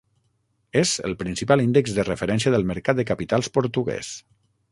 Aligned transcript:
És 0.79 0.93
el 1.09 1.13
principal 1.19 1.61
índex 1.65 1.93
de 1.99 2.07
referència 2.09 2.55
del 2.57 2.67
mercat 2.71 3.01
de 3.01 3.07
capitals 3.13 3.51
portuguès. 3.59 4.13